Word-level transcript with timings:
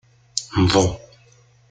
Nḍu. 0.63 0.85